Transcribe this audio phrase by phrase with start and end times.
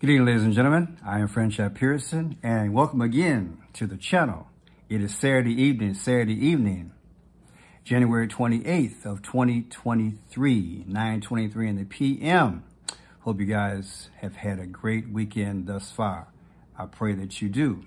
[0.00, 0.96] Good evening, ladies and gentlemen.
[1.04, 4.48] I am Franchot Pearson, and welcome again to the channel.
[4.88, 6.92] It is Saturday evening, Saturday evening,
[7.84, 12.64] January 28th of 2023, 9.23 in the p.m.
[13.20, 16.28] Hope you guys have had a great weekend thus far.
[16.78, 17.84] I pray that you do.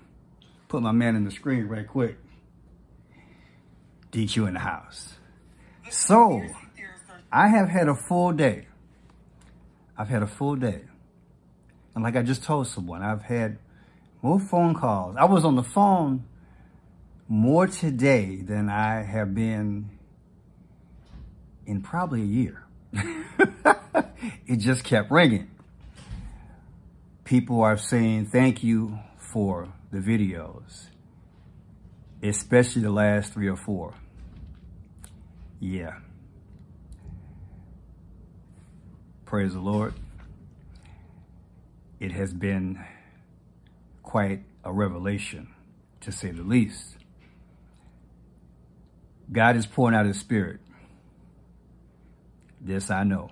[0.68, 2.16] Put my man in the screen right quick.
[4.12, 5.14] DQ in the house.
[5.90, 6.44] So,
[7.32, 8.68] I have had a full day.
[9.98, 10.82] I've had a full day.
[11.94, 13.58] And like I just told someone, I've had
[14.22, 15.16] more phone calls.
[15.16, 16.24] I was on the phone
[17.28, 19.90] more today than I have been
[21.66, 22.64] in probably a year.
[24.46, 25.50] it just kept ringing.
[27.24, 30.86] People are saying thank you for the videos,
[32.22, 33.94] especially the last three or four.
[35.60, 35.98] Yeah.
[39.24, 39.94] Praise the Lord.
[42.00, 42.84] It has been
[44.02, 45.48] quite a revelation,
[46.00, 46.96] to say the least.
[49.32, 50.60] God is pouring out his spirit.
[52.60, 53.30] This I know.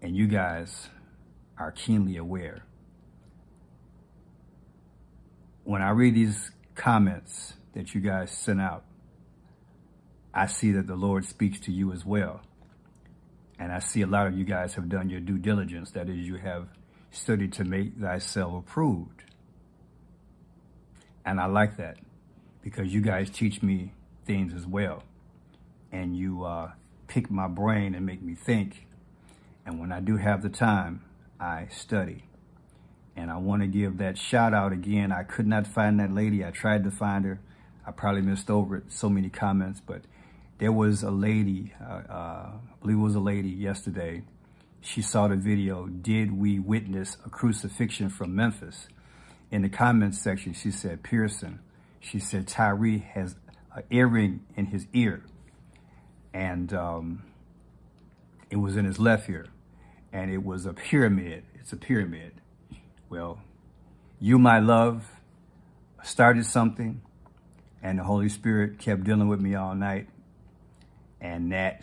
[0.00, 0.88] And you guys
[1.58, 2.64] are keenly aware.
[5.64, 8.84] When I read these comments that you guys sent out,
[10.34, 12.42] I see that the Lord speaks to you as well.
[13.62, 15.92] And I see a lot of you guys have done your due diligence.
[15.92, 16.66] That is, you have
[17.12, 19.22] studied to make thyself approved.
[21.24, 21.98] And I like that
[22.60, 23.92] because you guys teach me
[24.26, 25.04] things as well.
[25.92, 26.72] And you uh,
[27.06, 28.88] pick my brain and make me think.
[29.64, 31.04] And when I do have the time,
[31.38, 32.24] I study.
[33.14, 35.12] And I want to give that shout out again.
[35.12, 36.44] I could not find that lady.
[36.44, 37.38] I tried to find her.
[37.86, 38.86] I probably missed over it.
[38.88, 40.02] So many comments, but
[40.62, 44.22] there was a lady, uh, uh, I believe it was a lady yesterday.
[44.80, 48.86] She saw the video, Did We Witness a Crucifixion from Memphis?
[49.50, 51.58] In the comments section, she said, Pearson.
[51.98, 53.34] She said, Tyre has
[53.74, 55.24] an earring in his ear.
[56.32, 57.24] And um,
[58.48, 59.46] it was in his left ear.
[60.12, 61.42] And it was a pyramid.
[61.56, 62.34] It's a pyramid.
[63.08, 63.40] Well,
[64.20, 65.10] you, my love,
[66.04, 67.02] started something.
[67.82, 70.06] And the Holy Spirit kept dealing with me all night
[71.22, 71.82] and that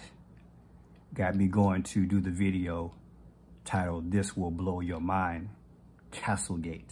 [1.13, 2.93] got me going to do the video
[3.63, 5.49] titled This Will Blow Your Mind,
[6.11, 6.91] Castlegate.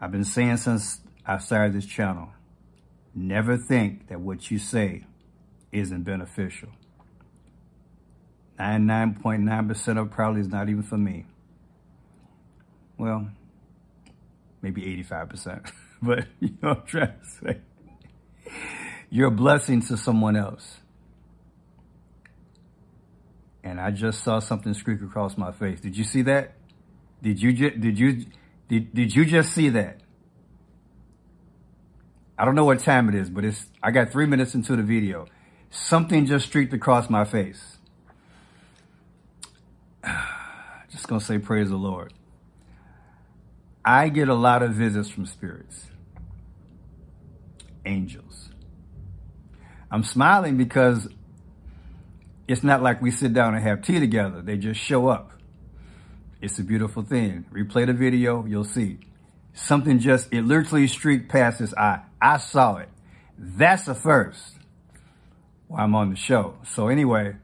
[0.00, 2.30] I've been saying since I started this channel,
[3.14, 5.04] never think that what you say
[5.70, 6.68] isn't beneficial.
[8.58, 11.26] 99.9% of probably is not even for me.
[12.98, 13.28] Well,
[14.62, 15.70] maybe 85%,
[16.02, 17.60] but you know what I'm trying to say.
[19.14, 20.78] You're a blessing to someone else.
[23.62, 25.80] And I just saw something streak across my face.
[25.80, 26.54] Did you see that?
[27.22, 28.26] Did you just, did you,
[28.66, 30.00] did, did you just see that?
[32.36, 34.82] I don't know what time it is, but it's, I got three minutes into the
[34.82, 35.28] video.
[35.70, 37.76] Something just streaked across my face.
[40.90, 42.12] Just gonna say praise the Lord.
[43.84, 45.86] I get a lot of visits from spirits,
[47.84, 48.23] angels.
[49.94, 51.06] I'm smiling because
[52.48, 54.42] it's not like we sit down and have tea together.
[54.42, 55.30] They just show up.
[56.42, 57.44] It's a beautiful thing.
[57.52, 58.98] Replay the video, you'll see.
[59.52, 62.00] Something just, it literally streaked past his eye.
[62.20, 62.88] I saw it.
[63.38, 64.56] That's a first
[65.68, 66.56] while I'm on the show.
[66.64, 67.36] So anyway,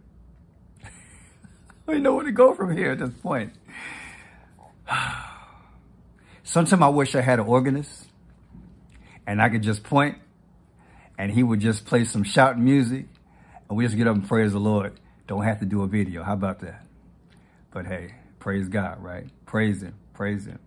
[1.87, 3.53] I know where to go from here at this point.
[6.43, 8.09] Sometimes I wish I had an organist
[9.25, 10.19] and I could just point
[11.21, 13.05] and he would just play some shouting music
[13.69, 14.99] and we just get up and praise the Lord.
[15.27, 16.23] Don't have to do a video.
[16.23, 16.87] How about that?
[17.71, 19.27] But hey, praise God, right?
[19.45, 20.59] Praise him, praise him.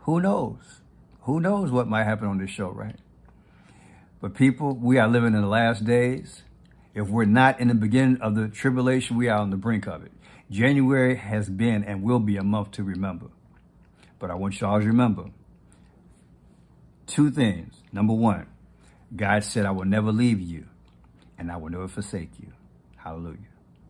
[0.00, 0.80] Who knows?
[1.20, 2.96] Who knows what might happen on this show, right?
[4.20, 6.42] But people, we are living in the last days.
[6.92, 10.04] If we're not in the beginning of the tribulation, we are on the brink of
[10.04, 10.10] it.
[10.50, 13.26] January has been and will be a month to remember.
[14.18, 15.26] But I want you all to remember
[17.06, 17.74] two things.
[17.92, 18.48] Number one,
[19.14, 20.66] God said, I will never leave you
[21.38, 22.52] and I will never forsake you.
[22.96, 23.38] Hallelujah.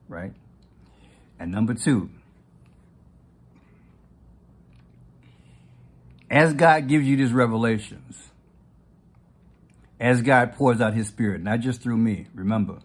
[0.08, 0.32] Right?
[1.38, 2.10] And number two,
[6.30, 8.30] as God gives you these revelations,
[9.98, 12.78] as God pours out his spirit, not just through me, remember,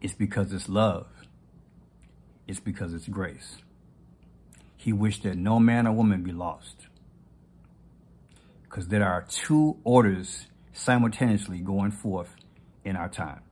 [0.00, 1.06] it's because it's love.
[2.46, 3.58] It's because it's grace.
[4.76, 6.86] He wished that no man or woman be lost
[8.72, 12.34] because there are two orders simultaneously going forth
[12.86, 13.42] in our time.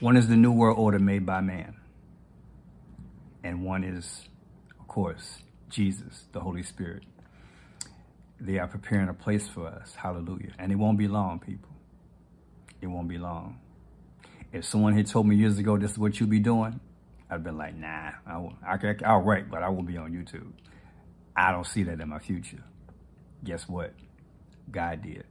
[0.00, 1.76] One is the New World Order made by man.
[3.44, 4.28] and one is,
[4.80, 5.38] of course,
[5.70, 7.04] Jesus, the Holy Spirit.
[8.40, 9.94] They are preparing a place for us.
[9.94, 10.50] Hallelujah.
[10.58, 11.70] And it won't be long, people.
[12.80, 13.60] It won't be long.
[14.52, 16.80] If someone had told me years ago this is what you'll be doing,
[17.30, 20.50] I'd have been like, nah, I, I, I'll write, but I won't be on YouTube.
[21.36, 22.64] I don't see that in my future.
[23.44, 23.94] Guess what?
[24.70, 25.24] God did.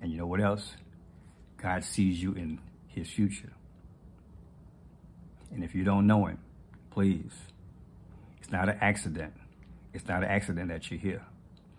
[0.00, 0.74] And you know what else?
[1.56, 3.52] God sees you in his future.
[5.50, 6.38] And if you don't know him,
[6.90, 7.32] please,
[8.40, 9.34] it's not an accident.
[9.92, 11.22] It's not an accident that you're here.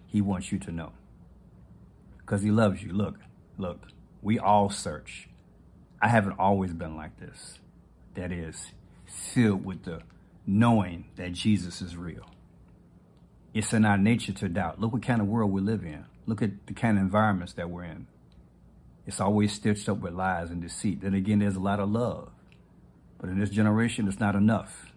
[0.07, 0.93] He wants you to know.
[2.17, 2.93] Because he loves you.
[2.93, 3.19] Look,
[3.57, 3.87] look,
[4.21, 5.29] we all search.
[6.01, 7.59] I haven't always been like this.
[8.15, 8.71] That is,
[9.05, 10.01] filled with the
[10.47, 12.25] knowing that Jesus is real.
[13.55, 14.81] It's in our nature to doubt.
[14.81, 16.03] Look what kind of world we live in.
[16.25, 18.05] Look at the kind of environments that we're in.
[19.07, 20.99] It's always stitched up with lies and deceit.
[20.99, 22.31] Then again, there's a lot of love.
[23.17, 24.91] But in this generation, it's not enough.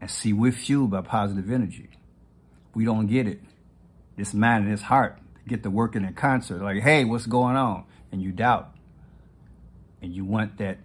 [0.00, 1.90] And see, we're fueled by positive energy.
[2.74, 3.40] We don't get it.
[4.16, 5.16] This mind and this heart
[5.46, 6.62] get to working in concert.
[6.62, 7.84] Like, hey, what's going on?
[8.10, 8.74] And you doubt.
[10.02, 10.78] And you want that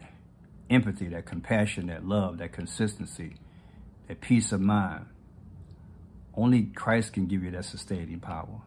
[0.70, 3.38] empathy, that compassion, that love, that consistency,
[4.08, 5.08] that peace of mind.
[6.36, 8.62] Only Christ can give you that sustaining power.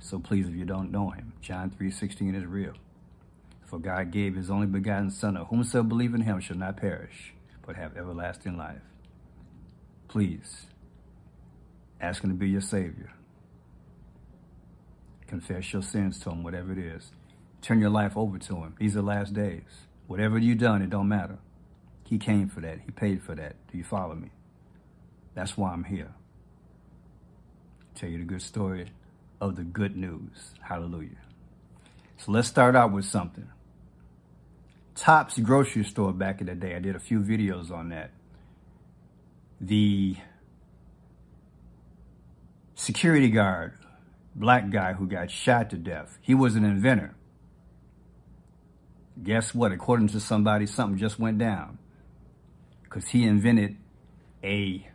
[0.00, 2.74] So please, if you don't know him, John 3.16 is real.
[3.66, 7.34] For God gave his only begotten Son, of whomsoever believe in him shall not perish,
[7.66, 8.80] but have everlasting life.
[10.08, 10.66] Please,
[12.00, 13.12] ask him to be your Savior.
[15.26, 17.12] Confess your sins to him, whatever it is.
[17.60, 18.74] Turn your life over to him.
[18.78, 19.86] These are last days.
[20.06, 21.38] Whatever you've done, it don't matter.
[22.04, 22.78] He came for that.
[22.86, 23.56] He paid for that.
[23.70, 24.30] Do you follow me?
[25.34, 26.14] That's why I'm here.
[27.98, 28.86] Tell you the good story
[29.40, 30.52] of the good news.
[30.60, 31.18] Hallelujah.
[32.18, 33.48] So let's start out with something.
[34.94, 36.76] Tops grocery store back in the day.
[36.76, 38.12] I did a few videos on that.
[39.60, 40.14] The
[42.76, 43.72] security guard,
[44.32, 47.16] black guy who got shot to death, he was an inventor.
[49.20, 49.72] Guess what?
[49.72, 51.78] According to somebody, something just went down.
[52.84, 53.76] Because he invented
[54.44, 54.86] a,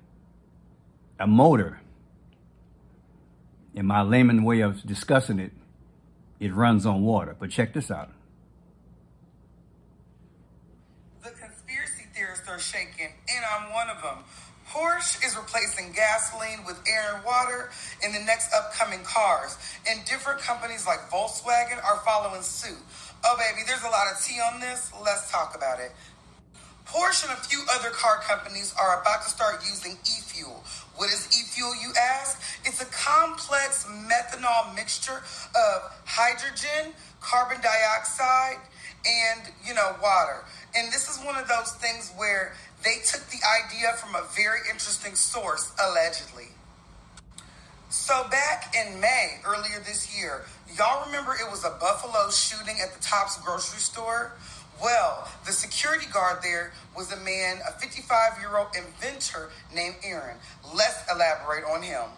[1.20, 1.82] a motor
[3.74, 5.52] in my layman way of discussing it,
[6.40, 7.36] it runs on water.
[7.40, 8.10] But check this out.
[11.24, 14.24] The conspiracy theorists are shaking, and I'm one of them.
[14.70, 17.70] Porsche is replacing gasoline with air and water
[18.04, 22.80] in the next upcoming cars, and different companies like Volkswagen are following suit.
[23.26, 24.92] Oh, baby, there's a lot of tea on this.
[25.04, 25.92] Let's talk about it.
[26.86, 30.64] Porsche and a few other car companies are about to start using e-fuel.
[30.96, 31.83] What is e-fuel, you
[34.76, 35.24] mixture
[35.56, 38.58] of hydrogen, carbon dioxide,
[39.06, 40.44] and, you know, water.
[40.76, 42.54] And this is one of those things where
[42.84, 46.50] they took the idea from a very interesting source, allegedly.
[47.90, 50.46] So back in May, earlier this year,
[50.78, 54.34] y'all remember it was a Buffalo shooting at the Tops grocery store?
[54.82, 60.38] Well, the security guard there was a man, a 55 year old inventor named Aaron.
[60.76, 62.10] Let's elaborate on him.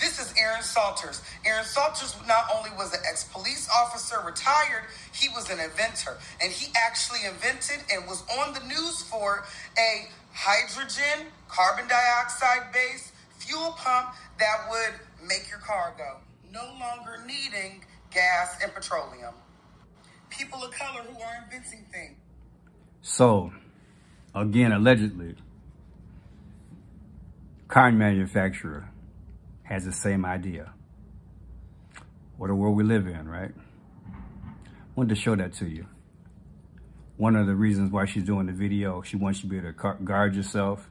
[0.00, 1.22] This is Aaron Salters.
[1.44, 6.16] Aaron Salters not only was an ex police officer retired, he was an inventor.
[6.42, 9.44] And he actually invented and was on the news for
[9.78, 16.16] a hydrogen, carbon dioxide based fuel pump that would make your car go,
[16.50, 19.34] no longer needing gas and petroleum
[20.30, 22.16] people of color who are inventing things.
[23.02, 23.52] So,
[24.34, 25.34] again, allegedly,
[27.68, 28.88] car manufacturer
[29.70, 30.72] has the same idea.
[32.36, 33.52] What a world we live in, right?
[34.96, 35.86] Wanted to show that to you.
[37.16, 39.72] One of the reasons why she's doing the video, she wants you to be able
[39.72, 40.88] to guard yourself,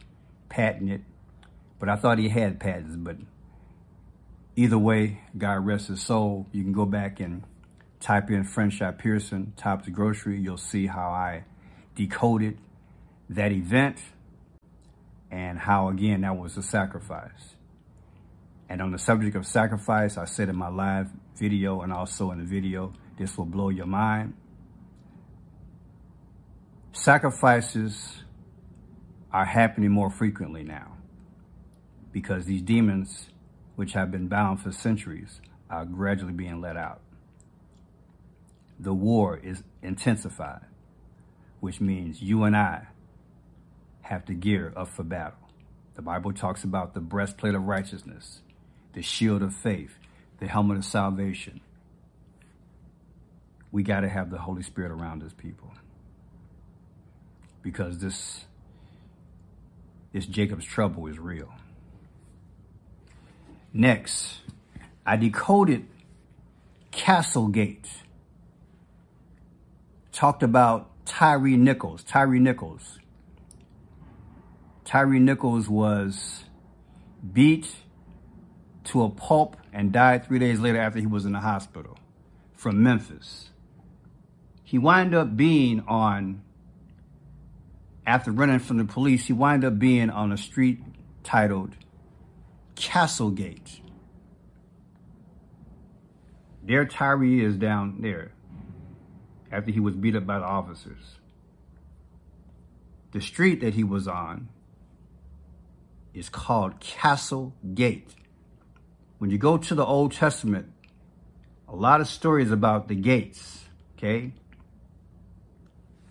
[0.47, 1.01] patent it.
[1.79, 3.17] But I thought he had patents, but
[4.55, 6.47] either way, God rest his soul.
[6.53, 7.43] You can go back and
[7.99, 11.43] type in French Franchot Pearson, Tops Grocery, you'll see how I
[11.95, 12.57] decoded
[13.29, 13.97] that event
[15.29, 17.55] and how, again, that was a sacrifice.
[18.69, 22.39] And on the subject of sacrifice, I said in my live video and also in
[22.39, 24.35] the video, this will blow your mind.
[26.93, 28.23] Sacrifices
[29.33, 30.97] are happening more frequently now
[32.11, 33.29] because these demons,
[33.75, 37.01] which have been bound for centuries, are gradually being let out
[38.79, 40.65] the war is intensified,
[41.59, 42.87] which means you and I
[44.01, 45.37] have to gear up for battle.
[45.95, 48.41] The Bible talks about the breastplate of righteousness,
[48.93, 49.97] the shield of faith,
[50.39, 51.61] the helmet of salvation.
[53.71, 55.71] We got to have the Holy Spirit around us, people.
[57.61, 58.45] Because this
[60.11, 61.53] this Jacob's trouble is real.
[63.71, 64.39] Next,
[65.05, 65.85] I decoded
[66.91, 67.87] Castlegate.
[70.11, 72.03] Talked about Tyre Nichols.
[72.03, 72.99] Tyre Nichols.
[74.83, 76.43] Tyre Nichols was
[77.31, 77.67] beat
[78.89, 81.97] to a pulp and died three days later after he was in the hospital
[82.53, 83.49] from Memphis.
[84.63, 86.41] He wound up being on,
[88.05, 90.81] after running from the police, he wound up being on a street
[91.23, 91.75] titled
[92.75, 93.79] Castlegate.
[96.63, 98.31] There Tyre is down there
[99.51, 101.17] after he was beat up by the officers.
[103.11, 104.49] The street that he was on
[106.13, 108.15] is called Castle Gate.
[109.19, 110.71] When you go to the Old Testament,
[111.67, 113.65] a lot of stories about the gates,
[113.97, 114.31] okay?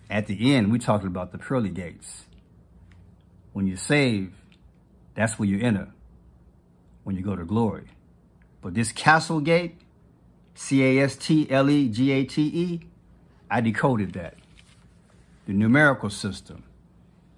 [0.09, 2.25] At the end, we talking about the pearly gates.
[3.51, 4.31] When you save,
[5.15, 5.89] that's where you enter
[7.03, 7.87] when you go to glory.
[8.61, 9.81] But this castle gate,
[10.53, 11.49] C-A-S-T-L-E-G-A-T-E,
[13.49, 14.35] I decoded that.
[15.47, 16.63] The numerical system.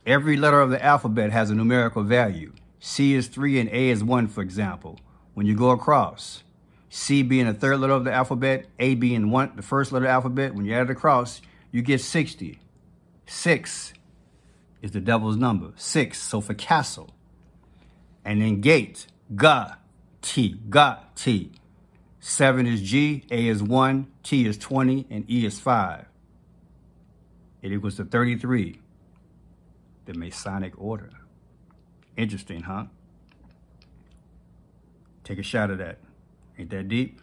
[0.05, 2.51] Every letter of the alphabet has a numerical value.
[2.81, 4.99] C is 3 and A is 1, for example.
[5.33, 6.43] When you go across,
[6.89, 10.09] C being the third letter of the alphabet, A being one, the first letter of
[10.09, 12.59] the alphabet, when you add it across, you get 60.
[13.25, 13.93] 6
[14.81, 15.71] is the devil's number.
[15.75, 17.15] 6, so for castle.
[18.25, 19.75] And then gate, Ga,
[20.21, 21.51] T, Ga, T.
[22.23, 26.05] Seven is G, A is one, T is 20, and E is five.
[27.63, 28.79] It equals to 33,
[30.05, 31.09] the Masonic order.
[32.15, 32.85] Interesting, huh?
[35.23, 35.99] Take a shot of that.
[36.57, 37.21] Ain't that deep?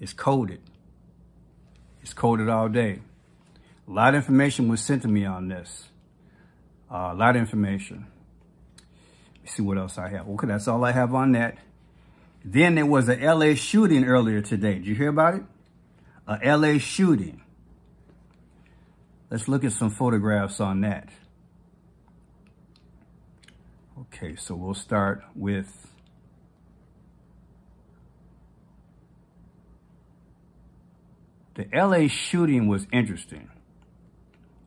[0.00, 0.60] It's coded.
[2.00, 3.00] It's coded all day.
[3.86, 5.88] A lot of information was sent to me on this.
[6.90, 8.06] Uh, a lot of information.
[9.40, 10.28] Let's see what else I have.
[10.28, 11.58] Okay, that's all I have on that.
[12.44, 14.74] Then there was a LA shooting earlier today.
[14.74, 15.42] Did you hear about it?
[16.26, 17.42] A LA shooting.
[19.30, 21.08] Let's look at some photographs on that.
[24.00, 25.91] Okay, so we'll start with
[31.54, 33.50] the LA shooting was interesting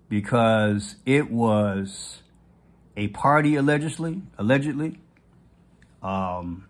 [0.09, 2.21] because it was
[2.95, 4.99] a party allegedly, allegedly,
[6.03, 6.67] um,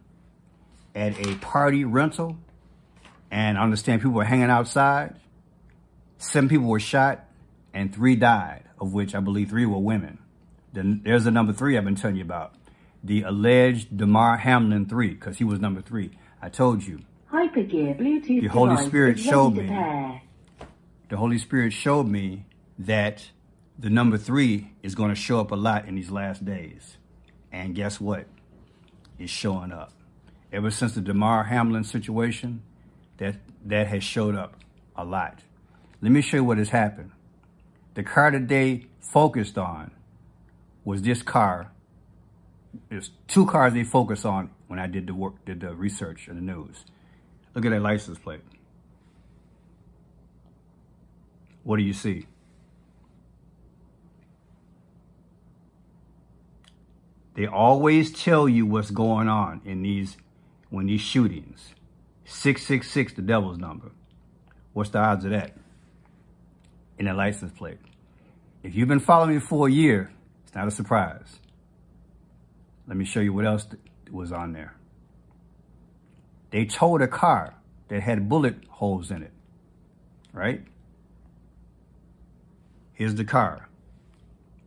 [0.96, 2.38] at a party rental,
[3.30, 5.16] and I understand people were hanging outside.
[6.18, 7.26] Seven people were shot,
[7.74, 10.20] and three died, of which I believe three were women.
[10.72, 12.56] Then there's the number three I've been telling you about,
[13.04, 16.12] the alleged Damar Hamlin three, because he was number three.
[16.42, 17.02] I told you.
[17.36, 20.22] Hypergear Bluetooth The Holy Spirit showed me.
[21.10, 22.46] the Holy Spirit showed me
[22.80, 23.30] that
[23.78, 26.96] the number three is going to show up a lot in these last days.
[27.52, 28.28] And guess what?
[29.20, 29.92] It's showing up.
[30.54, 32.62] Ever since the Damar Hamlin situation,
[33.18, 34.56] that, that has showed up
[34.96, 35.40] a lot.
[36.02, 37.12] Let me show you what has happened.
[37.96, 39.92] The car that they focused on
[40.86, 41.72] was this car.
[42.90, 46.36] There's two cars they focused on when I did the work, did the research in
[46.36, 46.86] the news.
[47.56, 48.42] Look at that license plate.
[51.64, 52.28] What do you see?
[57.34, 60.18] They always tell you what's going on in these
[60.70, 61.74] when these shootings.
[62.26, 63.92] 666 the devil's number.
[64.74, 65.56] What's the odds of that?
[66.98, 67.80] In a license plate.
[68.64, 70.12] If you've been following me for a year,
[70.44, 71.40] it's not a surprise.
[72.88, 73.68] Let me show you what else
[74.12, 74.76] was on there.
[76.56, 77.54] They towed a car
[77.90, 79.34] that had bullet holes in it.
[80.32, 80.64] Right?
[82.94, 83.68] Here's the car.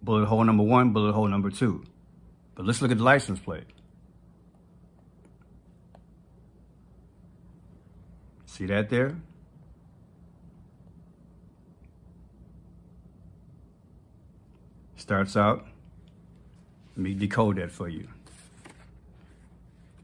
[0.02, 1.84] Bullet hole number one, bullet hole number two.
[2.54, 3.64] But let's look at the license plate.
[8.44, 9.16] See that there?
[14.96, 15.66] Starts out.
[16.96, 18.08] Let me decode that for you.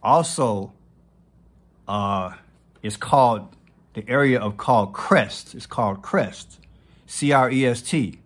[0.04, 0.72] Also,
[1.88, 2.34] uh,
[2.84, 3.56] it's called,
[3.96, 5.56] the area of called Crest.
[5.56, 6.60] It's called Crest.
[7.08, 8.20] C R E S T.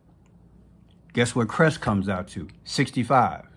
[1.13, 2.50] Guess what Crest comes out to?
[2.65, 3.49] 65.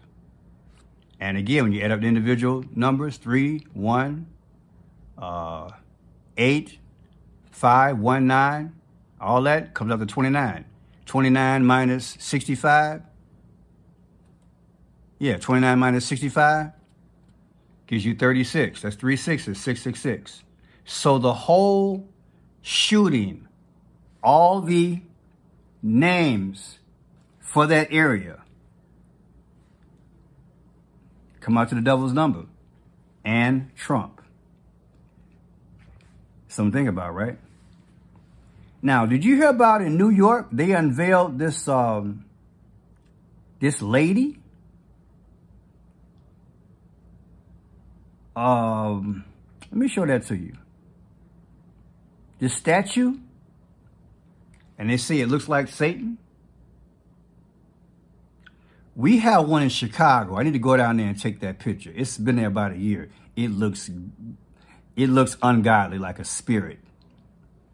[1.22, 4.26] And again, when you add up the individual numbers, 3, 1,
[5.16, 5.70] uh,
[6.36, 6.78] 8,
[7.52, 8.72] 5, 1, 9,
[9.20, 10.64] all that comes out to 29.
[11.06, 13.02] 29 minus 65.
[15.20, 16.72] Yeah, 29 minus 65
[17.86, 18.82] gives you 36.
[18.82, 20.42] That's three sixes, 666.
[20.84, 22.08] So the whole
[22.62, 23.46] shooting,
[24.24, 25.02] all the
[25.84, 26.80] names
[27.38, 28.42] for that area
[31.42, 32.46] come out to the devil's number
[33.24, 34.22] and Trump.
[36.48, 37.38] Something to think about, right?
[38.80, 40.48] Now, did you hear about in New York?
[40.52, 42.24] They unveiled this um,
[43.60, 44.38] this lady.
[48.34, 49.24] Um,
[49.70, 50.56] let me show that to you.
[52.38, 53.18] This statue,
[54.78, 56.18] and they say it looks like Satan.
[59.02, 60.38] We have one in Chicago.
[60.38, 61.92] I need to go down there and take that picture.
[61.92, 63.10] It's been there about a year.
[63.34, 63.90] It looks,
[64.94, 66.78] it looks ungodly, like a spirit.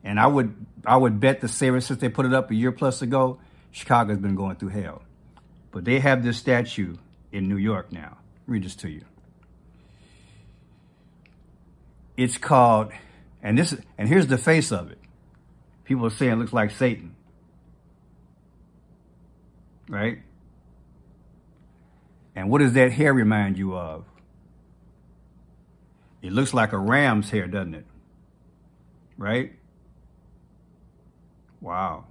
[0.02, 0.54] And I would
[0.86, 3.40] I would bet the same since they put it up a year plus ago,
[3.72, 5.02] Chicago's been going through hell.
[5.70, 6.96] But they have this statue
[7.30, 8.16] in New York now.
[8.46, 9.04] Read this to you.
[12.16, 12.90] It's called,
[13.42, 14.98] and this and here's the face of it.
[15.84, 17.14] People are saying it looks like Satan.
[19.90, 20.20] Right?
[22.38, 24.04] And what does that hair remind you of?
[26.22, 27.86] It looks like a ram's hair, doesn't it?
[29.16, 29.54] Right?
[31.60, 32.04] Wow.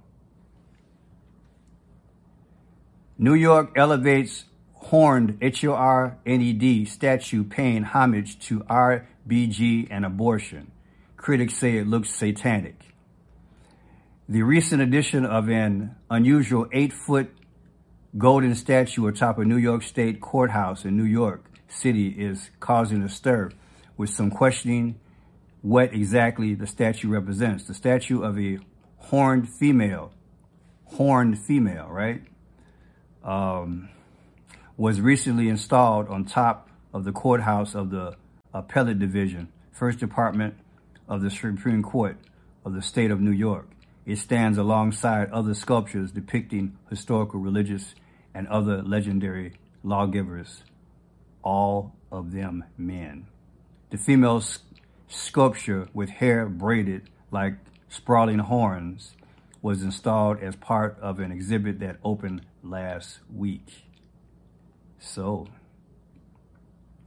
[3.16, 10.72] New York elevates horned H-O-R-N-E-D statue paying homage to RBG and abortion.
[11.16, 12.94] Critics say it looks satanic.
[14.28, 17.34] The recent addition of an unusual eight-foot
[18.16, 23.08] golden statue atop a New York State courthouse in New York City is causing a
[23.08, 23.50] stir,
[23.96, 24.98] with some questioning
[25.60, 27.64] what exactly the statue represents.
[27.64, 28.58] The statue of a
[28.96, 30.12] horned female,
[30.86, 32.22] horned female, right?
[33.22, 33.90] Um,
[34.76, 38.16] was recently installed on top of the courthouse of the
[38.54, 40.54] Appellate Division, First Department
[41.08, 42.16] of the Supreme Court
[42.64, 43.68] of the state of New York.
[44.08, 47.94] It stands alongside other sculptures depicting historical, religious,
[48.32, 49.52] and other legendary
[49.84, 50.62] lawgivers,
[51.42, 53.26] all of them men.
[53.90, 54.42] The female
[55.08, 57.56] sculpture with hair braided like
[57.90, 59.14] sprawling horns
[59.60, 63.84] was installed as part of an exhibit that opened last week.
[64.98, 65.48] So,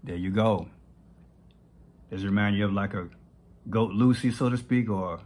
[0.04, 0.68] there you go.
[2.12, 3.10] Does it remind you of like a
[3.72, 5.22] goat Lucy, so to speak, or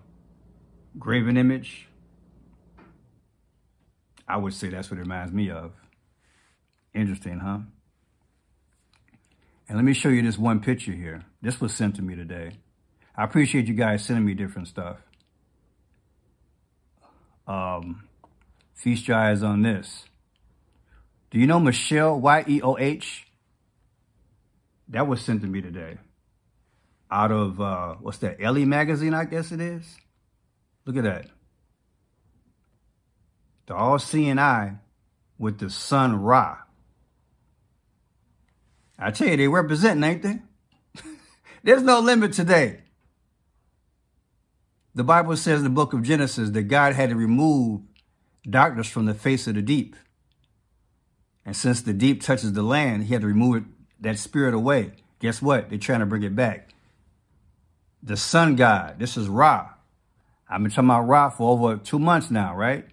[0.97, 1.87] graven image?
[4.27, 5.71] I would say that's what it reminds me of.
[6.93, 7.59] Interesting, huh?
[9.67, 11.25] And let me show you this one picture here.
[11.41, 12.51] This was sent to me today.
[13.15, 14.97] I appreciate you guys sending me different stuff
[17.47, 18.07] um,
[18.73, 20.05] feast your eyes on this.
[21.31, 23.27] Do you know Michelle, Y-E-O-H?
[24.89, 25.97] That was sent to me today.
[27.11, 29.97] Out of, uh, what's that, Elle magazine, I guess it is?
[30.85, 31.27] Look at that.
[33.67, 34.75] The all-seeing eye
[35.37, 36.57] with the sun Ra.
[38.97, 40.39] I tell you, they representing, ain't they?
[41.63, 42.81] There's no limit today.
[44.93, 47.81] The Bible says in the book of Genesis that God had to remove
[48.49, 49.95] darkness from the face of the deep.
[51.45, 53.63] And since the deep touches the land, he had to remove it,
[53.99, 54.93] that spirit away.
[55.19, 55.69] Guess what?
[55.69, 56.69] They're trying to bring it back.
[58.01, 59.74] The sun god, this is Ra.
[60.55, 62.85] I've been talking about Ra for over two months now, right?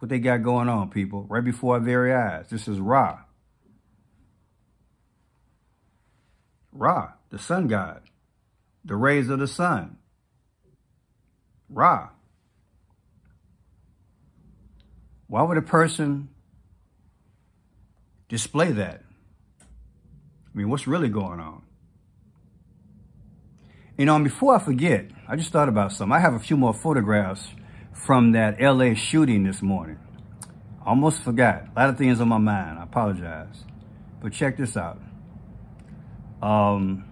[0.00, 2.50] What they got going on, people, right before our very eyes.
[2.50, 3.20] This is Ra.
[6.72, 8.02] Ra, the sun god,
[8.84, 9.96] the rays of the sun.
[11.70, 12.10] Ra.
[15.26, 16.28] Why would a person
[18.28, 19.00] display that?
[19.62, 19.64] I
[20.52, 21.63] mean, what's really going on?
[23.96, 26.12] You know, and before I forget, I just thought about something.
[26.12, 27.48] I have a few more photographs
[27.92, 29.98] from that LA shooting this morning.
[30.84, 31.68] Almost forgot.
[31.74, 32.78] A lot of things on my mind.
[32.78, 33.64] I apologize.
[34.20, 35.00] But check this out.
[36.42, 37.04] Um,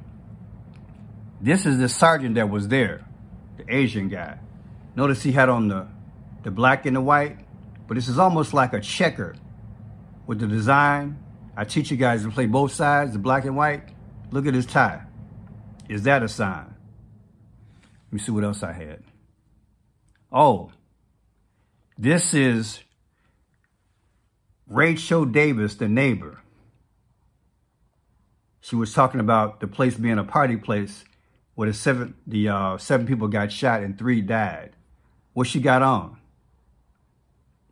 [1.40, 3.04] this is the sergeant that was there,
[3.56, 4.38] the Asian guy.
[4.96, 5.86] Notice he had on the,
[6.42, 7.38] the black and the white,
[7.86, 9.36] but this is almost like a checker
[10.26, 11.22] with the design.
[11.56, 13.84] I teach you guys to play both sides, the black and white.
[14.32, 15.02] Look at his tie.
[15.88, 16.71] Is that a sign?
[18.12, 19.02] Let me see what else I had.
[20.30, 20.70] Oh,
[21.96, 22.80] this is
[24.66, 26.42] Rachel Davis, the neighbor.
[28.60, 31.06] She was talking about the place being a party place
[31.54, 34.72] where the seven the uh, seven people got shot and three died.
[35.32, 36.18] What she got on?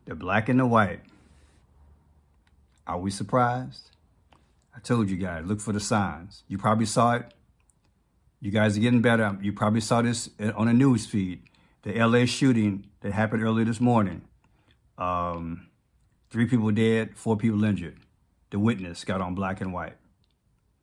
[0.05, 1.01] The black and the white.
[2.87, 3.91] Are we surprised?
[4.75, 6.43] I told you guys, look for the signs.
[6.47, 7.31] You probably saw it.
[8.41, 9.37] You guys are getting better.
[9.39, 11.43] You probably saw this on a news feed.
[11.83, 14.23] The LA shooting that happened earlier this morning.
[14.97, 15.67] Um,
[16.31, 17.97] three people dead, four people injured.
[18.49, 19.95] The witness got on black and white.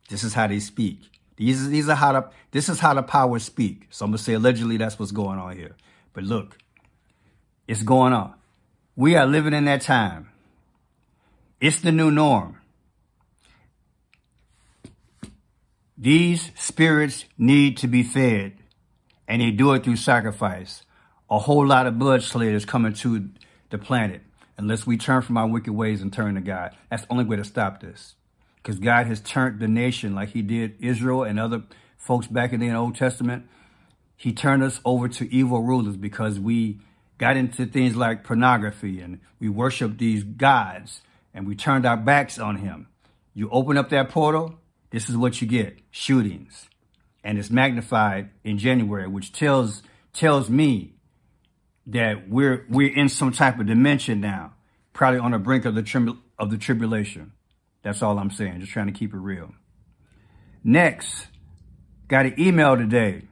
[0.09, 1.01] This is how they speak.
[1.37, 3.89] These, these are how the, this is how the powers speak.
[3.91, 5.77] So I'm to say allegedly that's what's going on here.
[6.13, 6.59] But look,
[7.67, 8.35] it's going on.
[8.97, 10.31] We are living in that time.
[11.61, 12.59] It's the new norm.
[16.01, 18.53] These spirits need to be fed,
[19.27, 20.85] and they do it through sacrifice.
[21.29, 23.29] A whole lot of blood is coming to
[23.71, 24.23] the planet
[24.57, 26.77] unless we turn from our wicked ways and turn to God.
[26.89, 28.15] That's the only way to stop this
[28.57, 31.65] because God has turned the nation like he did Israel and other
[31.97, 33.47] folks back in the Old Testament.
[34.17, 36.79] He turned us over to evil rulers because we
[37.19, 41.03] got into things like pornography and we worshiped these gods
[41.35, 42.87] and we turned our backs on him.
[43.35, 46.69] You open up that portal, this is what you get, shootings.
[47.23, 50.95] And it's magnified in January, which tells tells me
[51.87, 54.55] that we're we're in some type of dimension now,
[54.93, 57.33] probably on the brink of the of the tribulation.
[57.83, 58.61] That's all I'm saying.
[58.61, 59.53] Just trying to keep it real.
[60.65, 61.27] Next,
[62.09, 63.23] got an email today.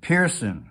[0.00, 0.70] Pearson,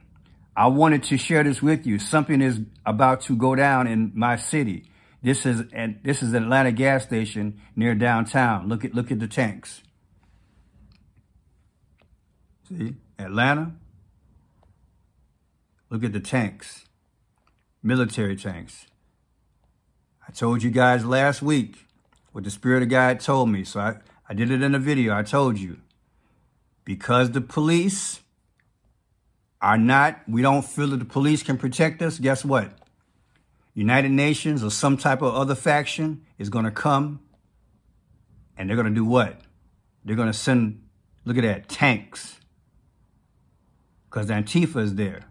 [0.55, 1.99] I wanted to share this with you.
[1.99, 4.89] Something is about to go down in my city.
[5.21, 8.69] This is and this is an Atlanta gas station near downtown.
[8.69, 9.81] Look at look at the tanks.
[12.67, 12.95] See?
[13.19, 13.73] Atlanta.
[15.89, 16.85] Look at the tanks.
[17.83, 18.87] Military tanks.
[20.27, 21.85] I told you guys last week
[22.31, 23.63] what the Spirit of God told me.
[23.63, 23.97] So I,
[24.27, 25.15] I did it in a video.
[25.15, 25.77] I told you.
[26.83, 28.21] Because the police
[29.61, 32.71] are not, we don't feel that the police can protect us, guess what?
[33.73, 37.19] United Nations or some type of other faction is going to come
[38.57, 39.41] and they're going to do what?
[40.03, 40.83] They're going to send,
[41.25, 42.39] look at that, tanks.
[44.15, 45.25] Because Antifa is there.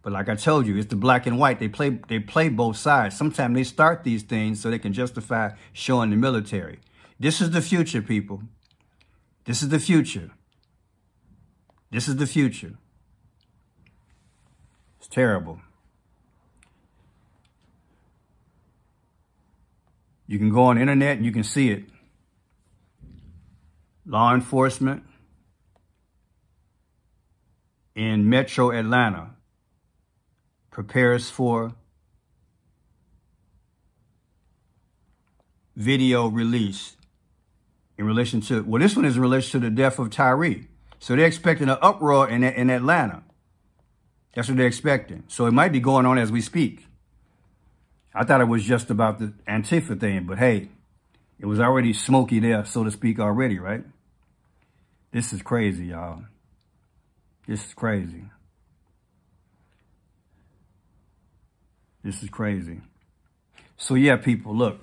[0.00, 1.58] But like I told you, it's the black and white.
[1.58, 3.14] They play they play both sides.
[3.14, 6.78] Sometimes they start these things so they can justify showing the military.
[7.20, 8.40] This is the future, people.
[9.44, 10.30] This is the future.
[11.90, 12.78] This is the future.
[14.98, 15.60] It's terrible.
[20.26, 21.84] You can go on internet and you can see it.
[24.06, 25.04] Law enforcement
[27.94, 29.30] in metro Atlanta
[30.70, 31.74] prepares for
[35.76, 36.96] video release
[37.96, 40.66] in relation to, well, this one is in relation to the death of Tyre.
[40.98, 43.22] So they're expecting an uproar in, in Atlanta.
[44.34, 45.24] That's what they're expecting.
[45.28, 46.86] So it might be going on as we speak.
[48.12, 50.68] I thought it was just about the Antifa thing, but hey,
[51.38, 53.84] it was already smoky there, so to speak, already, right?
[55.12, 56.24] This is crazy, y'all.
[57.46, 58.24] This is crazy.
[62.02, 62.80] This is crazy.
[63.76, 64.78] So yeah, people, look.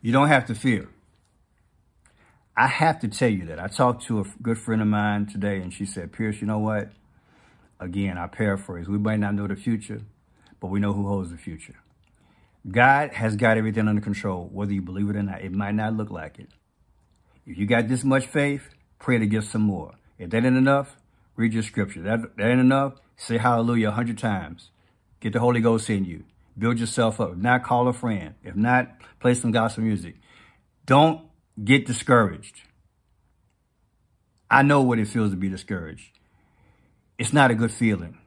[0.00, 0.88] You don't have to fear.
[2.56, 3.58] I have to tell you that.
[3.58, 6.58] I talked to a good friend of mine today and she said, Pierce, you know
[6.58, 6.90] what?
[7.80, 8.88] Again, I paraphrase.
[8.88, 10.02] We might not know the future,
[10.60, 11.76] but we know who holds the future.
[12.70, 15.42] God has got everything under control, whether you believe it or not.
[15.42, 16.48] It might not look like it.
[17.46, 19.94] If you got this much faith, pray to get some more.
[20.18, 20.96] If that ain't enough,
[21.36, 22.02] read your scripture.
[22.02, 24.70] That, that ain't enough, say hallelujah a hundred times.
[25.20, 26.24] Get the Holy Ghost in you.
[26.58, 27.32] Build yourself up.
[27.32, 28.34] If not, call a friend.
[28.44, 30.16] If not, play some gospel music.
[30.84, 31.22] Don't
[31.62, 32.62] get discouraged.
[34.50, 36.10] I know what it feels to be discouraged.
[37.18, 38.18] It's not a good feeling.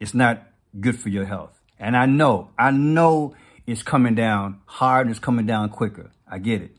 [0.00, 0.48] It's not
[0.80, 1.60] good for your health.
[1.78, 3.34] And I know, I know
[3.66, 6.10] it's coming down hard and it's coming down quicker.
[6.26, 6.76] I get it.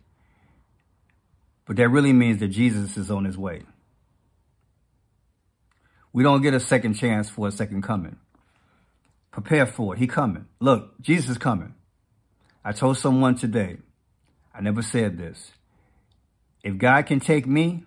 [1.71, 3.61] But that really means that Jesus is on his way.
[6.11, 8.17] We don't get a second chance for a second coming.
[9.31, 9.99] Prepare for it.
[9.99, 10.47] He coming.
[10.59, 11.73] Look, Jesus is coming.
[12.65, 13.77] I told someone today,
[14.53, 15.51] I never said this.
[16.61, 17.85] If God can take me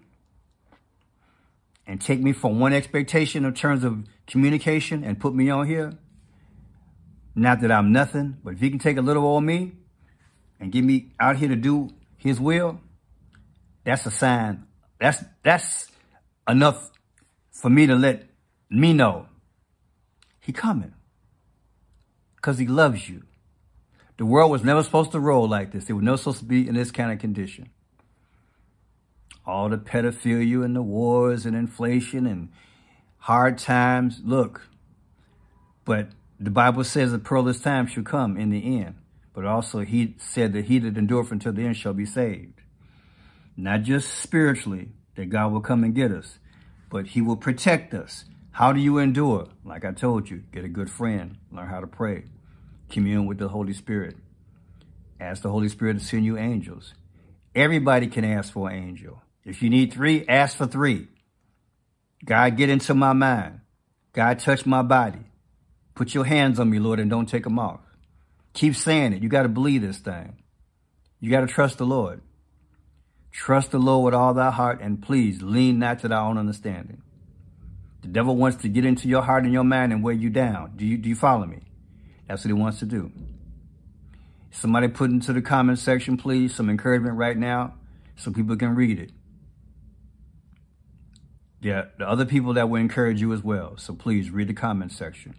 [1.86, 5.92] and take me from one expectation in terms of communication and put me on here,
[7.34, 9.72] not that I'm nothing, but if he can take a little old me
[10.58, 12.80] and get me out here to do his will,
[13.84, 14.64] that's a sign.
[14.98, 15.88] That's that's
[16.48, 16.90] enough
[17.50, 18.24] for me to let
[18.70, 19.26] me know
[20.40, 20.94] he coming.
[22.40, 23.22] Cause he loves you.
[24.18, 25.88] The world was never supposed to roll like this.
[25.88, 27.70] It was never supposed to be in this kind of condition.
[29.46, 32.50] All the pedophilia and the wars and inflation and
[33.18, 34.20] hard times.
[34.22, 34.68] Look,
[35.84, 38.96] but the Bible says the perilous time shall come in the end.
[39.32, 42.60] But also he said that he that endureth until the end shall be saved.
[43.56, 46.38] Not just spiritually, that God will come and get us,
[46.90, 48.24] but he will protect us.
[48.50, 49.48] How do you endure?
[49.64, 52.24] Like I told you, get a good friend, learn how to pray,
[52.88, 54.16] commune with the Holy Spirit.
[55.20, 56.94] Ask the Holy Spirit to send you angels.
[57.54, 59.22] Everybody can ask for an angel.
[59.44, 61.08] If you need three, ask for three.
[62.24, 63.60] God, get into my mind.
[64.12, 65.20] God, touch my body.
[65.94, 67.80] Put your hands on me, Lord, and don't take them off.
[68.52, 69.22] Keep saying it.
[69.22, 70.36] You got to believe this thing.
[71.20, 72.20] You got to trust the Lord.
[73.34, 77.02] Trust the Lord with all thy heart, and please lean not to thy own understanding.
[78.02, 80.74] The devil wants to get into your heart and your mind and weigh you down.
[80.76, 81.58] Do you, do you follow me?
[82.28, 83.10] That's what he wants to do.
[84.52, 87.74] Somebody put into the comment section, please, some encouragement right now
[88.14, 89.10] so people can read it.
[91.60, 93.76] Yeah, the other people that will encourage you as well.
[93.78, 95.34] So please read the comment section.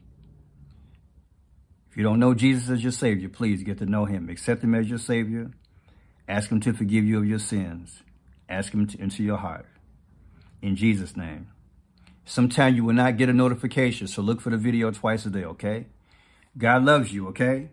[1.89, 4.29] If you don't know Jesus as your Savior, please get to know him.
[4.29, 5.51] Accept him as your Savior.
[6.27, 8.01] Ask him to forgive you of your sins.
[8.49, 9.65] Ask him to, into your heart.
[10.61, 11.47] In Jesus' name.
[12.25, 15.43] Sometimes you will not get a notification, so look for the video twice a day,
[15.45, 15.85] okay?
[16.57, 17.69] God loves you, okay?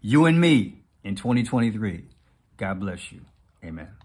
[0.00, 2.04] You and me in 2023.
[2.56, 3.20] God bless you.
[3.64, 3.95] Amen.